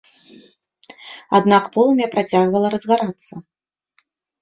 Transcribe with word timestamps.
Аднак 1.41 1.63
полымя 1.77 2.07
працягвала 2.17 2.67
разгарацца. 2.79 3.33